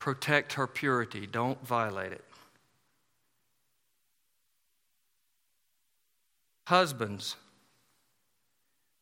[0.00, 2.24] Protect her purity, don't violate it.
[6.64, 7.36] Husbands,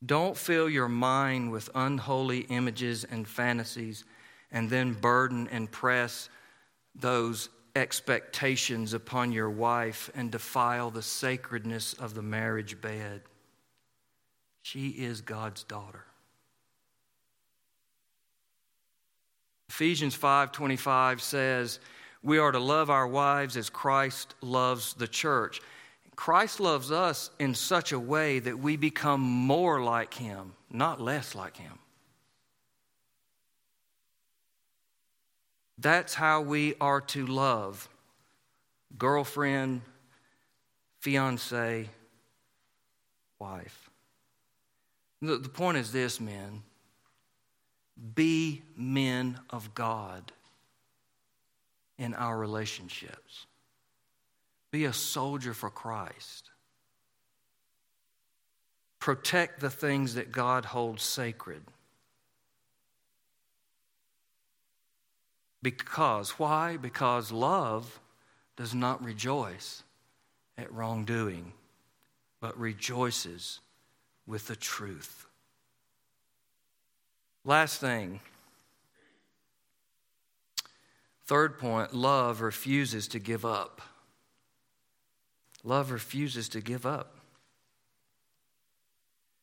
[0.07, 4.05] don't fill your mind with unholy images and fantasies
[4.51, 6.29] and then burden and press
[6.95, 13.23] those expectations upon your wife and defile the sacredness of the marriage bed.
[14.63, 16.05] She is God's daughter.
[19.69, 21.81] Ephesians 5:25 says,
[22.23, 25.61] "We are to love our wives as Christ loves the church."
[26.17, 31.35] Christ loves us in such a way that we become more like him, not less
[31.35, 31.79] like him.
[35.79, 37.89] That's how we are to love
[38.97, 39.83] girlfriend,
[41.01, 41.89] fiance,
[43.41, 43.91] wife.
[45.21, 46.63] The, the point is this, men
[48.15, 50.33] be men of God
[51.99, 53.47] in our relationships.
[54.75, 56.51] Be a soldier for Christ.
[58.99, 61.63] Protect the things that God holds sacred.
[65.63, 66.77] Because, why?
[66.77, 68.01] Because love
[68.57, 69.85] does not rejoice
[70.59, 71.53] at wrongdoing,
[72.41, 73.61] but rejoices
[74.27, 75.27] with the truth.
[77.45, 78.19] Last thing.
[81.27, 83.81] Third point love refuses to give up.
[85.65, 87.17] Love refuses to give up.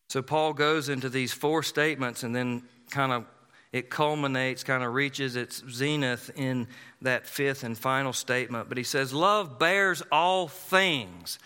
[0.07, 3.25] So Paul goes into these four statements and then kind of
[3.71, 6.67] it culminates, kind of reaches its zenith in
[7.01, 8.67] that fifth and final statement.
[8.67, 11.39] But he says, Love bears all things.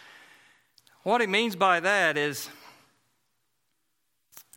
[1.03, 2.49] What he means by that is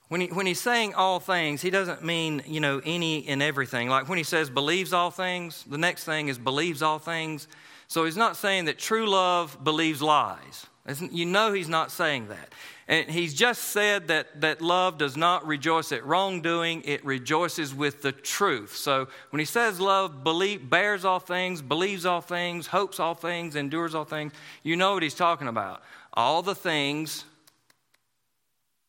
[0.09, 3.91] when, he, when he's saying all things, he doesn't mean, you know, any and everything.
[3.91, 7.47] Like when he says believes all things, the next thing is believes all things.
[7.89, 10.66] So he's not saying that true love believes lies.
[11.11, 12.53] You know he's not saying that.
[12.86, 18.01] And he's just said that, that love does not rejoice at wrongdoing, it rejoices with
[18.01, 18.74] the truth.
[18.74, 23.57] So when he says love believe, bears all things, believes all things, hopes all things,
[23.57, 24.32] endures all things,
[24.62, 25.82] you know what he's talking about.
[26.14, 27.24] All the things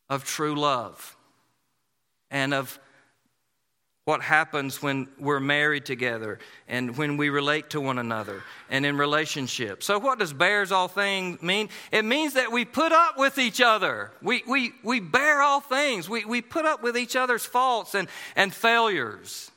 [0.09, 1.17] of true love
[2.31, 2.79] and of
[4.09, 8.41] what happens when we're married together and when we relate to one another
[8.71, 9.85] and in relationships.
[9.85, 11.69] So, what does bears all things mean?
[11.91, 14.09] It means that we put up with each other.
[14.23, 16.09] We, we, we bear all things.
[16.09, 19.51] We, we put up with each other's faults and, and failures.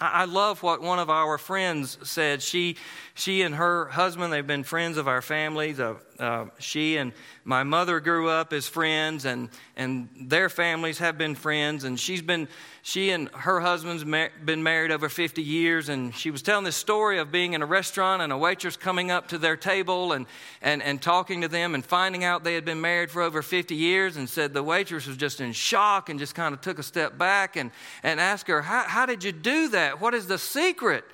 [0.00, 2.40] I love what one of our friends said.
[2.40, 2.76] She,
[3.12, 5.78] she and her husband, they've been friends of our families.
[5.78, 7.12] Uh, uh, she and
[7.44, 11.84] my mother grew up as friends, and, and their families have been friends.
[11.84, 12.46] And she's been,
[12.82, 15.88] she and her husband's mar- been married over 50 years.
[15.88, 19.10] And she was telling this story of being in a restaurant and a waitress coming
[19.10, 20.26] up to their table and,
[20.60, 23.74] and, and talking to them and finding out they had been married for over 50
[23.74, 24.18] years.
[24.18, 27.16] And said the waitress was just in shock and just kind of took a step
[27.16, 27.70] back and,
[28.02, 30.00] and asked her, how, how did you do that?
[30.00, 31.04] What is the secret?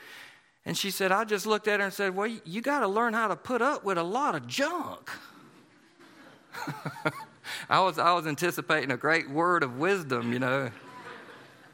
[0.67, 3.14] And she said, I just looked at her and said, Well, you got to learn
[3.14, 5.11] how to put up with a lot of junk.
[7.71, 10.71] I, was, I was anticipating a great word of wisdom, you know.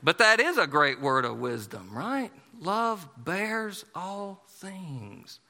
[0.03, 2.31] But that is a great word of wisdom, right?
[2.61, 5.41] Love bears all things.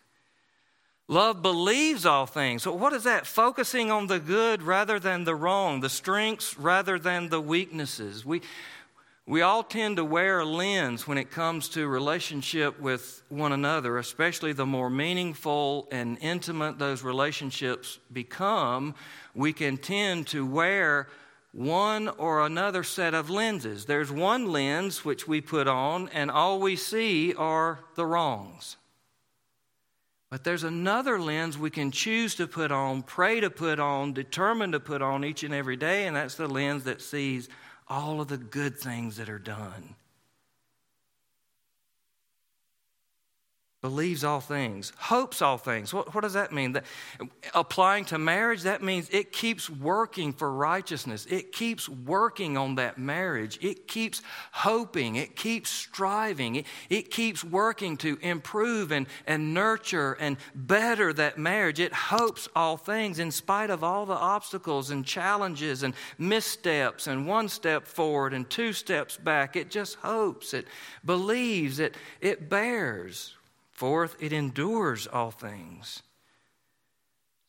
[1.08, 2.62] Love believes all things.
[2.62, 3.26] So, what is that?
[3.26, 8.24] Focusing on the good rather than the wrong, the strengths rather than the weaknesses.
[8.24, 8.40] We,
[9.26, 13.98] we all tend to wear a lens when it comes to relationship with one another,
[13.98, 18.96] especially the more meaningful and intimate those relationships become.
[19.34, 21.08] We can tend to wear
[21.52, 23.84] one or another set of lenses.
[23.84, 28.76] There's one lens which we put on, and all we see are the wrongs.
[30.30, 34.72] But there's another lens we can choose to put on, pray to put on, determine
[34.72, 37.48] to put on each and every day, and that's the lens that sees
[37.88, 39.94] all of the good things that are done.
[43.82, 45.92] Believes all things, hopes all things.
[45.92, 46.72] What, what does that mean?
[46.72, 46.84] That,
[47.52, 51.26] applying to marriage, that means it keeps working for righteousness.
[51.26, 53.58] It keeps working on that marriage.
[53.60, 54.22] It keeps
[54.52, 55.16] hoping.
[55.16, 56.54] It keeps striving.
[56.54, 61.80] It, it keeps working to improve and, and nurture and better that marriage.
[61.80, 67.26] It hopes all things in spite of all the obstacles and challenges and missteps and
[67.26, 69.56] one step forward and two steps back.
[69.56, 70.54] It just hopes.
[70.54, 70.68] It
[71.04, 71.80] believes.
[71.80, 73.34] It, it bears
[73.82, 76.04] Fourth, it endures all things.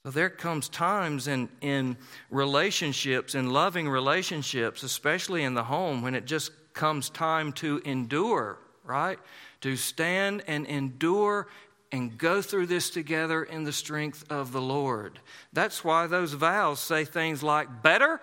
[0.01, 1.95] So there comes times in, in
[2.31, 8.57] relationships, in loving relationships, especially in the home, when it just comes time to endure,
[8.83, 9.19] right?
[9.61, 11.49] To stand and endure
[11.91, 15.19] and go through this together in the strength of the Lord.
[15.53, 18.19] That's why those vows say things like better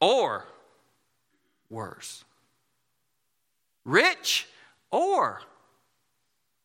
[0.00, 0.44] or
[1.70, 2.24] worse,
[3.84, 4.48] rich
[4.90, 5.40] or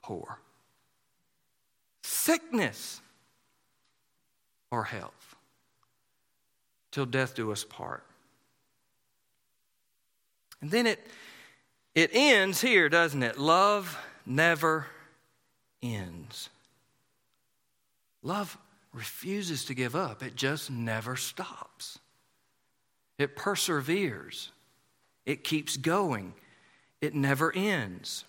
[0.02, 0.40] poor
[2.24, 3.02] sickness
[4.72, 5.36] or health,
[6.92, 8.04] till death do us part.
[10.62, 11.06] And then it,
[11.94, 13.38] it ends here, doesn't it?
[13.38, 14.88] Love never
[15.82, 16.50] ends.
[18.22, 18.58] Love
[18.94, 22.00] refuses to give up, it just never stops.
[23.18, 24.52] It perseveres,
[25.26, 26.34] it keeps going,
[27.02, 28.24] it never ends.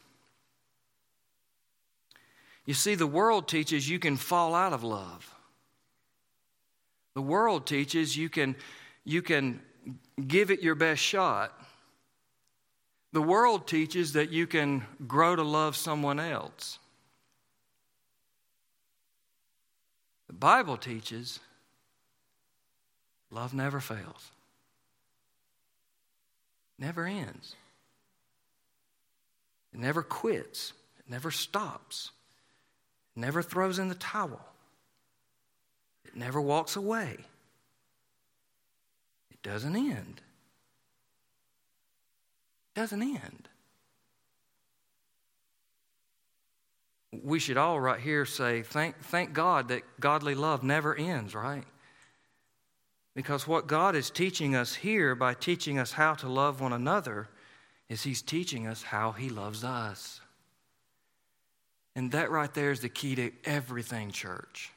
[2.65, 5.35] You see, the world teaches you can fall out of love.
[7.15, 8.57] The world teaches you can,
[9.05, 9.61] you can
[10.27, 11.53] give it your best shot.
[13.13, 16.79] The world teaches that you can grow to love someone else.
[20.27, 21.39] The Bible teaches
[23.31, 24.31] love never fails,
[26.79, 27.55] never ends,
[29.73, 32.11] it never quits, it never stops
[33.17, 34.41] never throws in the towel,
[36.05, 37.17] it never walks away,
[39.31, 40.21] it doesn't end.
[42.75, 43.49] It doesn't end.
[47.23, 51.63] We should all right here say, thank, thank God that godly love never ends, right?
[53.15, 57.29] Because what God is teaching us here by teaching us how to love one another
[57.89, 60.21] is He's teaching us how He loves us.
[61.97, 64.71] And that right there is the key to everything, church.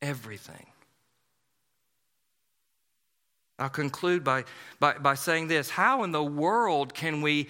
[0.00, 0.66] Everything.
[3.58, 4.44] I'll conclude by,
[4.78, 7.48] by, by saying this How in the world can we,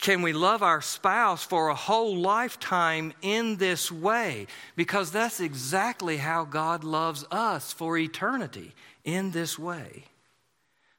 [0.00, 4.46] can we love our spouse for a whole lifetime in this way?
[4.76, 8.72] Because that's exactly how God loves us for eternity,
[9.04, 10.04] in this way.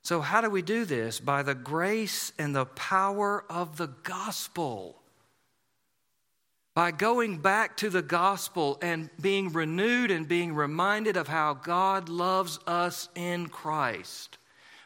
[0.03, 1.19] So, how do we do this?
[1.19, 5.01] By the grace and the power of the gospel
[6.75, 12.09] by going back to the gospel and being renewed and being reminded of how God
[12.09, 14.37] loves us in Christ.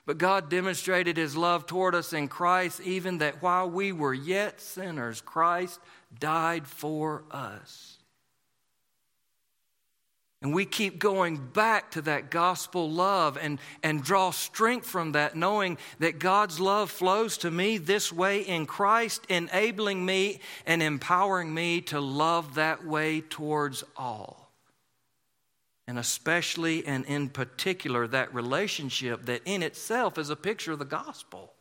[0.06, 4.62] But God demonstrated his love toward us in Christ, even that while we were yet
[4.62, 5.80] sinners, Christ
[6.20, 7.97] died for us.
[10.42, 15.36] And we keep going back to that gospel love and, and draw strength from that,
[15.36, 21.52] knowing that God's love flows to me this way in Christ, enabling me and empowering
[21.52, 24.52] me to love that way towards all.
[25.88, 30.86] And especially and in particular, that relationship that in itself is a picture of the
[30.86, 31.54] gospel.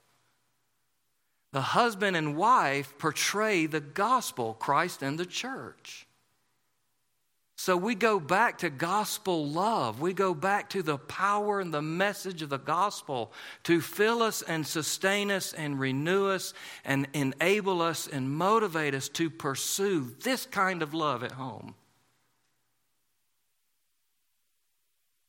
[1.53, 6.06] The husband and wife portray the gospel, Christ and the church.
[7.59, 9.99] So we go back to gospel love.
[9.99, 13.33] We go back to the power and the message of the gospel
[13.65, 16.53] to fill us and sustain us and renew us
[16.85, 21.75] and enable us and motivate us to pursue this kind of love at home.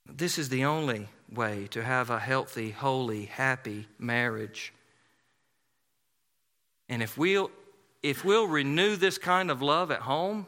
[0.05, 4.73] This is the only way to have a healthy, holy, happy marriage.
[6.89, 7.51] And if we'll,
[8.03, 10.45] if we'll renew this kind of love at home,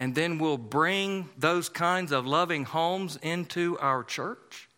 [0.00, 4.68] and then we'll bring those kinds of loving homes into our church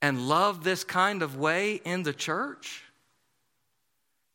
[0.00, 2.84] and love this kind of way in the church.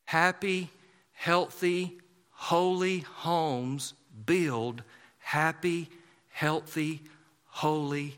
[0.05, 0.69] Happy,
[1.13, 1.97] healthy,
[2.31, 3.93] holy homes
[4.25, 4.83] build
[5.27, 5.89] happy,
[6.29, 7.01] healthy,
[7.47, 8.15] holy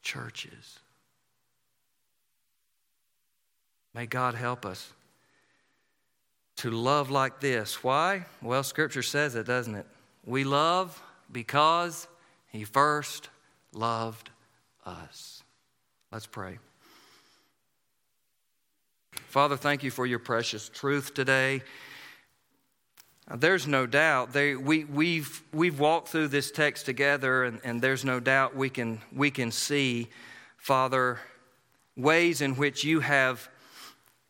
[0.00, 0.78] churches.
[3.92, 4.92] May God help us
[6.58, 7.82] to love like this.
[7.82, 8.26] Why?
[8.40, 9.86] Well, Scripture says it, doesn't it?
[10.24, 12.06] We love because
[12.48, 13.28] He first
[13.72, 14.30] loved
[14.86, 15.42] us.
[16.10, 16.58] Let's pray.
[19.28, 21.62] Father, thank you for your precious truth today.
[23.34, 28.04] There's no doubt they, we, we've, we've walked through this text together, and, and there's
[28.04, 30.08] no doubt we can, we can see,
[30.58, 31.18] Father,
[31.96, 33.48] ways in which you have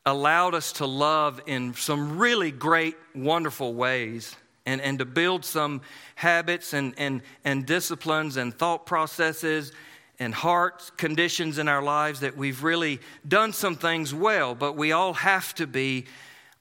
[0.06, 4.36] allowed us to love in some really great, wonderful ways
[4.66, 5.82] and, and to build some
[6.14, 9.72] habits and, and, and disciplines and thought processes
[10.18, 14.92] and heart conditions in our lives that we've really done some things well, but we
[14.92, 16.04] all have to be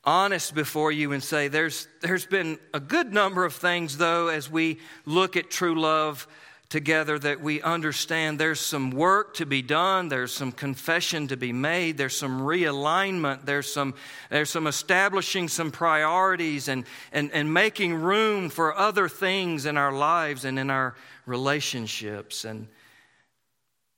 [0.04, 4.50] honest before you and say there's, there's been a good number of things, though, as
[4.50, 6.28] we look at true love
[6.72, 11.54] together that we understand there's some work to be done there's some confession to be
[11.54, 13.94] made there's some realignment there's some
[14.32, 19.92] there's some establishing some priorities and and, and making room for other things in our
[19.92, 20.96] lives and in our
[21.26, 22.46] relationships.
[22.46, 22.68] And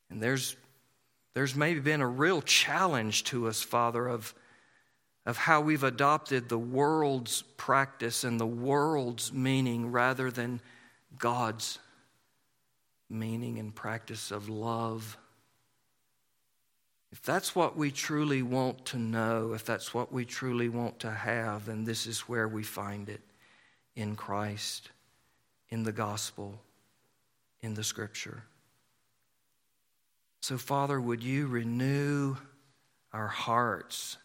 [0.09, 0.55] and there's
[1.33, 4.33] there's maybe been a real challenge to us father of
[5.25, 10.59] of how we've adopted the world's practice and the world's meaning rather than
[11.17, 11.79] God's
[13.13, 15.17] meaning and practice of love.
[17.11, 21.11] If that's what we truly want to know, if that's what we truly want to
[21.11, 23.21] have, then this is where we find it
[23.95, 24.89] in Christ,
[25.69, 26.59] in the gospel,
[27.61, 28.43] in the scripture.
[30.41, 32.35] So, Father, would you renew
[33.13, 34.17] our hearts?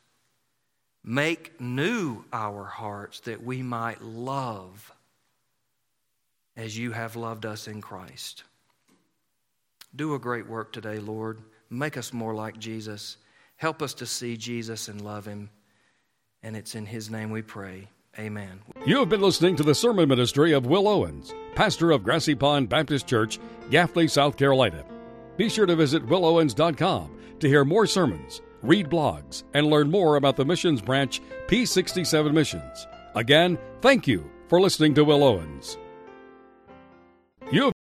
[1.05, 4.93] Make new our hearts that we might love
[6.57, 8.43] as you have loved us in Christ.
[9.95, 11.41] Do a great work today, Lord.
[11.71, 13.17] Make us more like Jesus.
[13.57, 15.51] Help us to see Jesus and love him.
[16.43, 17.89] And it's in his name we pray.
[18.19, 18.61] Amen.
[18.87, 22.69] You have been listening to the sermon ministry of Will Owens, pastor of Grassy Pond
[22.69, 23.39] Baptist Church,
[23.71, 24.85] Gaffney, South Carolina.
[25.37, 30.37] Be sure to visit willowens.com to hear more sermons, read blogs, and learn more about
[30.37, 32.87] the missions branch P67 Missions.
[33.15, 35.79] Again, thank you for listening to Will Owens.
[37.53, 37.73] You